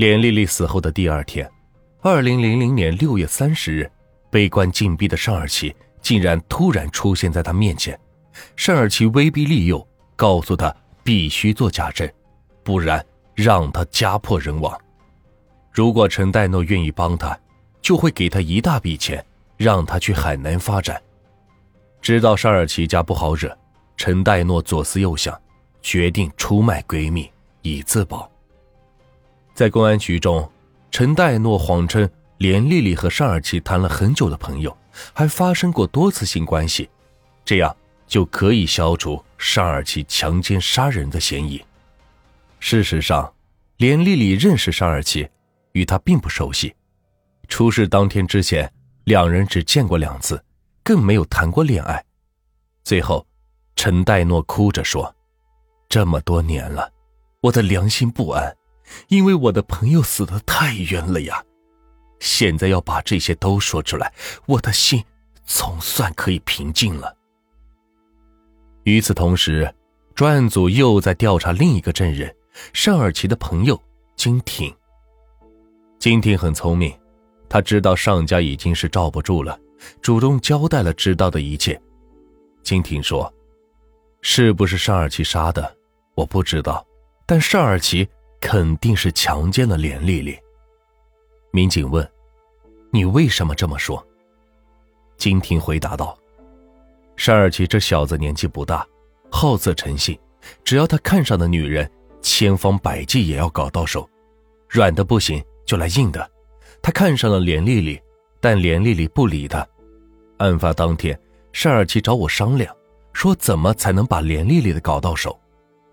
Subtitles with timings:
[0.00, 1.46] 连丽丽死后的第二天，
[2.00, 3.92] 二零零零年六月三十日，
[4.30, 8.00] 被关禁闭的尚尔奇竟然突然出现在他面前。
[8.56, 9.86] 尚尔奇威逼利诱，
[10.16, 10.74] 告诉他
[11.04, 12.10] 必须做假证，
[12.64, 14.74] 不然让他家破人亡。
[15.70, 17.38] 如果陈代诺愿意帮他，
[17.82, 19.22] 就会给他一大笔钱，
[19.58, 20.98] 让他去海南发展。
[22.00, 23.54] 知道尚尔奇家不好惹，
[23.98, 25.38] 陈代诺左思右想，
[25.82, 27.30] 决定出卖闺蜜
[27.60, 28.29] 以自保。
[29.60, 30.50] 在公安局中，
[30.90, 34.74] 陈代诺谎称连丽丽和尚尔奇谈了很久的朋友，
[35.12, 36.88] 还发生过多次性关系，
[37.44, 41.62] 这样就可以消除尚尔奇强奸杀人的嫌疑。
[42.58, 43.30] 事实上，
[43.76, 45.28] 连丽丽认识尚尔奇，
[45.72, 46.74] 与他并不熟悉。
[47.46, 48.72] 出事当天之前，
[49.04, 50.42] 两人只见过两次，
[50.82, 52.02] 更没有谈过恋爱。
[52.82, 53.26] 最后，
[53.76, 55.14] 陈代诺哭着说
[55.86, 56.90] ：“这么多年了，
[57.42, 58.50] 我的良心不安。”
[59.08, 61.42] 因为我的朋友死的太冤了呀，
[62.20, 64.12] 现在要把这些都说出来，
[64.46, 65.02] 我的心
[65.44, 67.16] 总算可以平静了。
[68.84, 69.72] 与此同时，
[70.14, 72.34] 专案组又在调查另一个证人
[72.72, 73.80] 尚尔奇的朋友
[74.16, 74.74] 金婷。
[75.98, 76.92] 金婷很聪明，
[77.48, 79.58] 他知道尚家已经是罩不住了，
[80.00, 81.80] 主动交代了知道的一切。
[82.62, 83.32] 金婷说
[84.22, 85.76] ：“是不是尚尔奇杀的，
[86.14, 86.86] 我不知道，
[87.26, 88.06] 但尚尔奇。”
[88.40, 90.38] 肯定是强奸了连丽丽。
[91.52, 92.08] 民警问
[92.90, 94.04] ：“你为什么这么说？”
[95.18, 96.18] 金婷回答道
[97.16, 98.86] ：“单尔奇这小子年纪不大，
[99.30, 100.18] 好色成性，
[100.64, 101.88] 只要他看上的女人，
[102.22, 104.08] 千方百计也要搞到手，
[104.68, 106.30] 软的不行就来硬的。
[106.80, 108.00] 他看上了连丽丽，
[108.40, 109.66] 但连丽丽不理他。
[110.38, 111.18] 案发当天，
[111.52, 112.74] 单尔奇找我商量，
[113.12, 115.38] 说怎么才能把连丽丽的搞到手。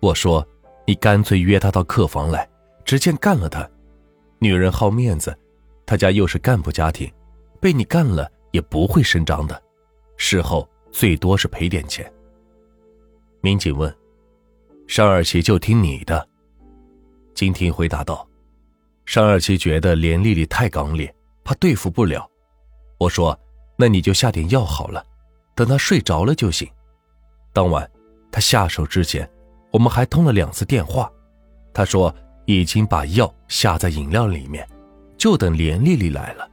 [0.00, 0.46] 我说。”
[0.84, 2.48] 你干脆约她到客房来，
[2.84, 3.68] 直接干了她。
[4.38, 5.36] 女人好面子，
[5.86, 7.10] 她家又是干部家庭，
[7.60, 9.62] 被你干了也不会声张的，
[10.16, 12.12] 事后最多是赔点钱。
[13.40, 13.94] 民警问
[14.88, 16.28] ：“尚二奇就听你的？”
[17.34, 18.28] 金婷回答道
[19.06, 21.12] ：“尚二奇觉得连丽丽太刚烈，
[21.44, 22.28] 怕对付不了。
[22.98, 23.38] 我说，
[23.76, 25.04] 那你就下点药好了，
[25.54, 26.68] 等她睡着了就行。
[27.52, 27.88] 当晚，
[28.30, 29.28] 他下手之前。”
[29.72, 31.10] 我们还通了两次电话，
[31.72, 34.68] 他说已经把药下在饮料里面，
[35.16, 36.48] 就等连丽丽来了。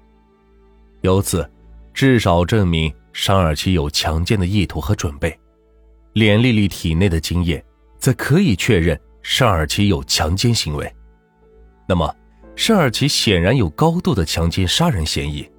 [1.02, 1.47] 由此，
[1.94, 5.38] 至少证明尚尔奇有强奸的意图和准备。
[6.13, 7.63] 连丽丽体内的精液，
[7.97, 10.91] 则可以确认尚尔奇有强奸行为。
[11.88, 12.16] 那么，
[12.56, 15.50] 尚尔奇显然有高度的强奸杀人嫌疑。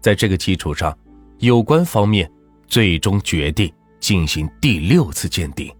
[0.00, 0.96] 在这个基础上，
[1.38, 2.30] 有关方面
[2.66, 5.74] 最终决定进行第六次鉴定。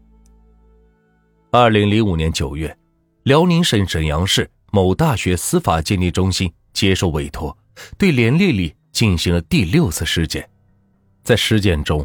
[1.56, 2.76] 二零零五年九月，
[3.22, 7.56] 辽宁省沈阳市某大学司法鉴定中心接受委托，
[7.97, 10.50] 对连丽丽进行了第六次尸检。
[11.22, 12.04] 在尸检中，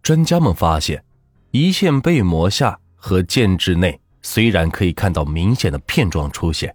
[0.00, 1.04] 专家们发现，
[1.52, 6.74] 胰腺被膜下和间质内虽然可以看到明显的片状出血，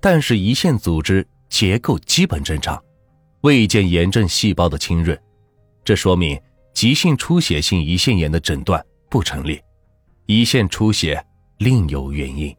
[0.00, 2.82] 但是胰腺组织结构基本正常，
[3.42, 5.20] 未见炎症细胞的侵润。
[5.84, 6.40] 这说明
[6.72, 9.60] 急性出血性胰腺炎的诊断不成立，
[10.28, 11.22] 胰腺出血。
[11.58, 12.56] 另有原因，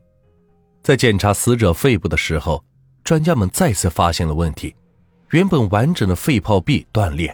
[0.84, 2.62] 在检查死者肺部的时候，
[3.02, 4.76] 专家们再次发现了问题：
[5.32, 7.34] 原本完整的肺泡壁断裂，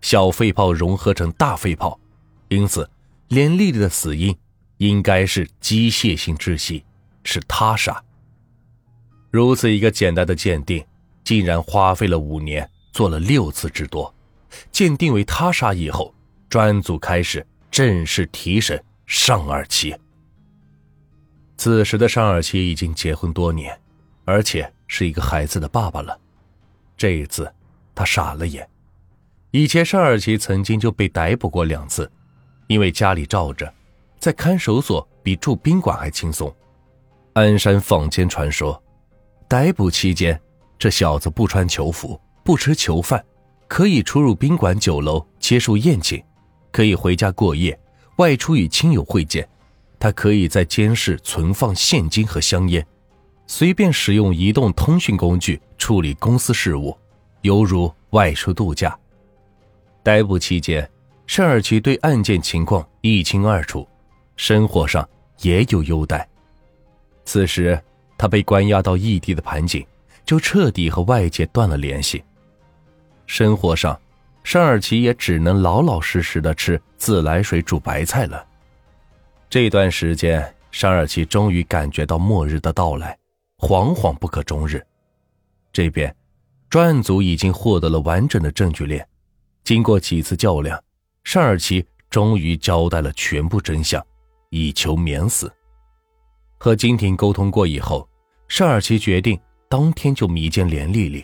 [0.00, 2.00] 小肺泡融合成大肺泡，
[2.48, 2.88] 因此
[3.28, 4.34] 连丽丽的死因
[4.78, 6.82] 应该是机械性窒息，
[7.24, 8.02] 是他杀。
[9.30, 10.82] 如此一个简单的鉴定，
[11.24, 14.12] 竟然花费了五年，做了六次之多。
[14.70, 16.14] 鉴定为他杀以后，
[16.48, 19.94] 专案组开始正式提审尚二奇。
[21.56, 23.78] 此时的尚尔奇已经结婚多年，
[24.24, 26.18] 而且是一个孩子的爸爸了。
[26.96, 27.52] 这一次，
[27.94, 28.68] 他傻了眼。
[29.50, 32.10] 以前尚尔奇曾经就被逮捕过两次，
[32.66, 33.72] 因为家里罩着，
[34.18, 36.52] 在看守所比住宾馆还轻松。
[37.34, 38.82] 鞍山坊间传说，
[39.48, 40.40] 逮捕期间，
[40.78, 43.24] 这小子不穿囚服，不吃囚饭，
[43.68, 46.22] 可以出入宾馆酒楼接受宴请，
[46.70, 47.78] 可以回家过夜，
[48.16, 49.48] 外出与亲友会见。
[50.02, 52.84] 他可以在监室存放现金和香烟，
[53.46, 56.98] 随便使用移动通讯工具处理公司事务，
[57.42, 58.98] 犹如外出度假。
[60.02, 60.90] 逮捕期间，
[61.24, 63.86] 单尔奇对案件情况一清二楚，
[64.34, 65.08] 生活上
[65.42, 66.28] 也有优待。
[67.24, 67.80] 此时，
[68.18, 69.86] 他被关押到异地的盘锦，
[70.26, 72.24] 就彻底和外界断了联系。
[73.28, 73.96] 生活上，
[74.52, 78.44] 单尔奇也只能老老实实的吃自来水煮白菜了。
[79.52, 83.14] 这段时间，尚尔奇终于感觉到末日的到来，
[83.58, 84.82] 惶惶不可终日。
[85.74, 86.16] 这边，
[86.70, 89.06] 专案组已经获得了完整的证据链。
[89.62, 90.82] 经过几次较量，
[91.24, 94.02] 尚尔奇终于交代了全部真相，
[94.48, 95.52] 以求免死。
[96.56, 98.08] 和金婷沟通过以后，
[98.48, 99.38] 尚尔奇决定
[99.68, 101.22] 当天就迷奸连丽丽。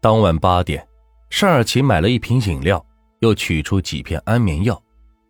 [0.00, 0.84] 当晚八点，
[1.30, 2.84] 尚尔奇买了一瓶饮料，
[3.20, 4.81] 又取出几片安眠药。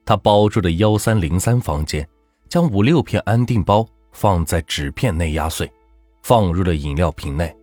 [0.04, 2.06] 他包住的幺三零三房间，
[2.48, 5.70] 将五六片安定包放在纸片内压碎，
[6.22, 7.54] 放入了饮料瓶内。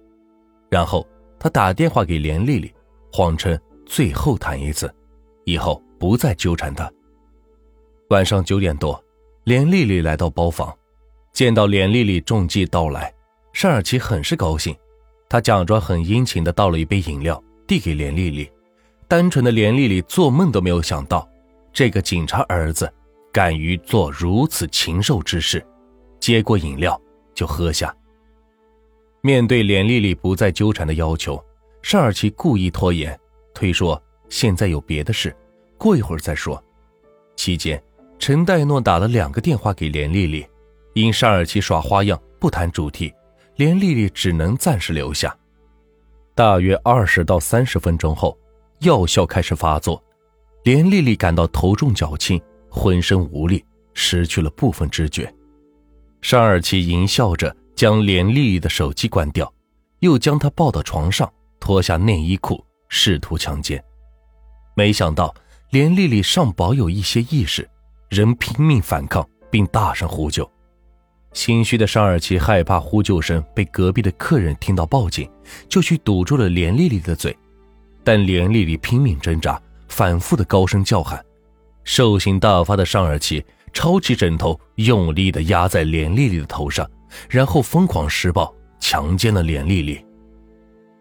[0.69, 1.05] 然后
[1.37, 2.73] 他打电话给连丽丽，
[3.11, 4.93] 谎称最后谈一次，
[5.45, 6.91] 以后不再纠缠她。
[8.09, 9.03] 晚上九点多，
[9.43, 10.75] 连丽丽来到包房，
[11.33, 13.13] 见到连丽丽中计到来，
[13.51, 14.75] 尚尔奇很是高兴。
[15.27, 18.49] 他假装很殷勤的倒了一杯饮料，递给连丽丽。
[19.07, 21.27] 单纯的连丽丽做梦都没有想到。
[21.71, 22.91] 这个警察儿子
[23.31, 25.65] 敢于做如此禽兽之事，
[26.19, 26.99] 接过饮料
[27.33, 27.95] 就喝下。
[29.21, 31.43] 面对连丽丽不再纠缠的要求，
[31.81, 33.17] 尚尔奇故意拖延，
[33.53, 35.35] 推说现在有别的事，
[35.77, 36.61] 过一会儿再说。
[37.35, 37.81] 期间，
[38.17, 40.45] 陈代诺打了两个电话给连丽丽，
[40.93, 43.13] 因尚尔奇耍花样不谈主题，
[43.55, 45.35] 连丽丽只能暂时留下。
[46.33, 48.37] 大约二十到三十分钟后，
[48.79, 50.01] 药效开始发作。
[50.63, 52.39] 连丽丽感到头重脚轻，
[52.69, 53.63] 浑身无力，
[53.93, 55.33] 失去了部分知觉。
[56.21, 59.51] 尚尔奇淫笑着将连丽丽的手机关掉，
[59.99, 63.81] 又将她抱到床上，脱下内衣裤，试图强奸。
[64.75, 65.33] 没想到
[65.71, 67.67] 连丽丽尚保有一些意识，
[68.09, 70.49] 仍拼命反抗，并大声呼救。
[71.31, 75.29] 心虚的尚尔奇害怕呼救声被隔壁的客人听到报警，
[75.69, 77.35] 就去堵住了连丽丽的嘴，
[78.03, 79.61] 但连丽丽拼命挣扎。
[79.89, 81.23] 反复的高声叫喊，
[81.83, 83.43] 兽性大发的尚尔奇
[83.73, 86.89] 抄起枕头，用力的压在连丽丽的头上，
[87.29, 90.03] 然后疯狂施暴，强奸了连丽丽。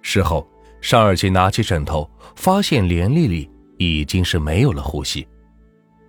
[0.02, 0.48] 事后，
[0.80, 5.26] 尚尔奇拿起枕头，发现连丽丽已经是没有了呼吸。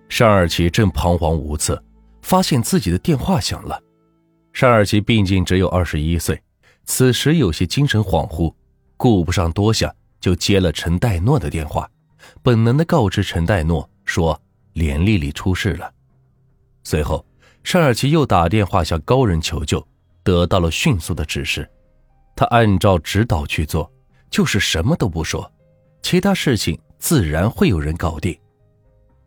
[0.08, 1.80] 尚尔奇正彷徨无措，
[2.22, 3.80] 发现自己的电话响了。
[4.52, 6.40] 尚尔奇毕竟只有二十一岁，
[6.84, 8.52] 此时有些精神恍惚，
[8.96, 11.88] 顾不上多想，就接了陈代诺的电话。
[12.42, 14.40] 本能的告知陈代诺说
[14.74, 15.92] ：“连丽丽出事了。”
[16.82, 17.24] 随后，
[17.62, 19.86] 尚尔奇又打电话向高人求救，
[20.22, 21.68] 得到了迅速的指示。
[22.34, 23.90] 他按照指导去做，
[24.30, 25.50] 就是什么都不说，
[26.02, 28.38] 其他事情自然会有人搞定。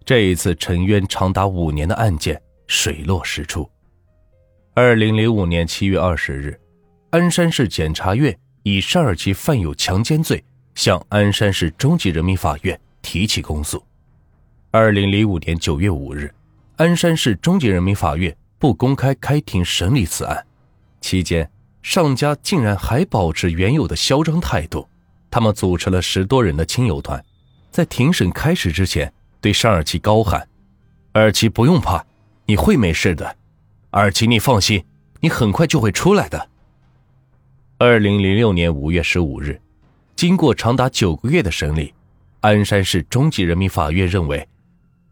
[0.03, 3.69] 这一次沉冤长达五年的案件水落石出。
[4.73, 6.59] 二零零五年七月二十日，
[7.11, 10.43] 鞍山市检察院以尚尔奇犯有强奸罪，
[10.75, 12.79] 向鞍山市中级人民法院。
[13.05, 13.83] 提起公诉。
[14.71, 16.33] 二零零五年九月五日，
[16.77, 20.43] 鞍山市中级人民法院不公开开庭审理此案，
[21.01, 24.87] 期间，上家竟然还保持原有的嚣张态度。
[25.29, 27.21] 他们组成了十多人的亲友团，
[27.71, 30.47] 在庭审开始之前，对尚尔奇高喊
[31.11, 32.05] ：“尔奇不用怕，
[32.45, 33.35] 你会没事的。
[33.89, 34.85] 尔奇，你放心，
[35.19, 36.49] 你很快就会出来的。”
[37.79, 39.59] 二零零六年五月十五日，
[40.15, 41.93] 经过长达九个月的审理。
[42.41, 44.45] 鞍山市中级人民法院认为，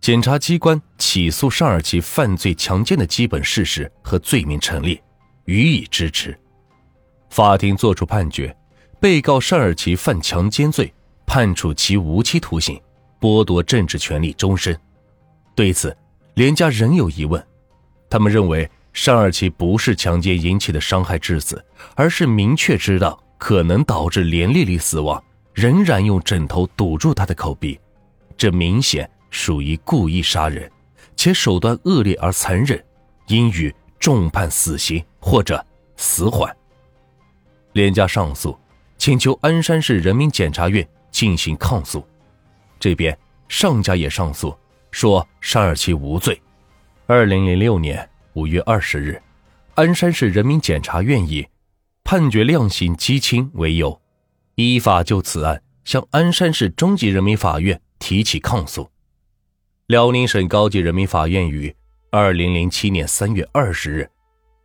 [0.02, 5.02] 检察机关起诉尚尔奇犯罪强奸的基本事实和罪名成立，
[5.46, 6.38] 予以支持。
[7.30, 8.54] 法庭作出判决，
[9.00, 10.94] 被告尚尔奇犯强奸罪，
[11.26, 12.78] 判处其无期徒刑，
[13.20, 14.78] 剥夺政治权利终身。
[15.56, 15.96] 对此，
[16.34, 17.42] 连家仍有疑问，
[18.10, 21.64] 他们认为尚尔奇不是强奸引起的伤害致死，
[21.96, 25.22] 而是明确知道可能导致连丽丽死亡。
[25.56, 27.78] 仍然用枕头堵住她的口鼻，
[28.38, 30.72] 这明显属于故意杀人，
[31.16, 32.82] 且手段恶劣而残忍，
[33.28, 35.64] 应予重判死刑或者
[35.98, 36.56] 死缓。
[37.74, 38.58] 连家上诉，
[38.98, 42.06] 请求鞍山市人民检察院进行抗诉。
[42.80, 43.18] 这边
[43.50, 44.56] 尚家也上诉，
[44.92, 46.40] 说尚尔奇无罪。
[47.08, 49.22] 二零零六年五月二十日，
[49.76, 51.46] 鞍山市人民检察院以
[52.04, 54.00] 判决量刑畸轻为由。
[54.56, 58.90] 依法就此案向鞍山市中级人民法院提起抗诉。
[59.88, 61.74] 辽宁省高级人民法院于
[62.12, 64.10] 二零零七年三月二十日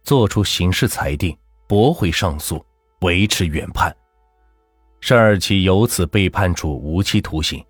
[0.03, 2.65] 作出刑事裁定，驳回上诉，
[3.01, 3.95] 维持原判。
[5.01, 7.65] 尚尔奇由此被判处无期徒刑。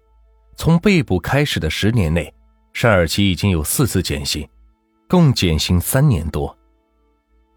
[0.57, 2.33] 从被捕开始的十年内，
[2.73, 4.49] 尚尔奇已经有四次减刑，
[5.07, 6.57] 共减刑三年多。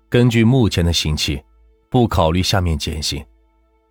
[0.10, 1.42] 根据目前的刑期，
[1.90, 3.24] 不考虑下面减刑。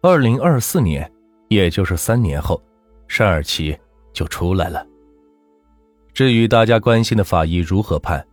[0.00, 1.10] 二零二四年，
[1.48, 2.62] 也就是三年后，
[3.08, 3.76] 尚尔奇
[4.12, 4.86] 就出来了。
[6.14, 8.26] 至于大家关心的法医如何判，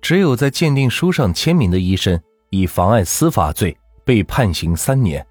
[0.00, 2.20] 只有在鉴定书上签名的医生
[2.50, 5.26] 以妨碍司法罪被判刑三年，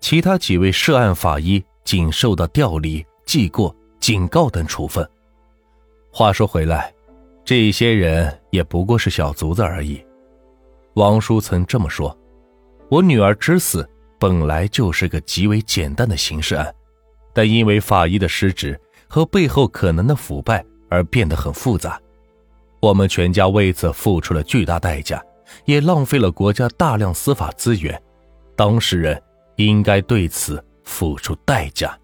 [0.00, 5.08] 其他几位涉案法医仅受到调离、记过、警告等处分。
[6.10, 6.92] 话说回来，
[7.44, 10.04] 这些人也不过是小卒子而已。
[10.94, 12.16] 王叔曾这么说
[12.90, 16.74] ：“我女儿之死本来就是个极为简单的刑事案，
[17.34, 22.00] 但因为法医的失职和背后可能的腐败而变得很复杂。
[22.80, 25.22] 我们全家为此付出了巨大代价，
[25.66, 28.00] 也浪费了国家大量司法资源。
[28.56, 29.20] 当事人
[29.56, 31.96] 应该对此付出代价。”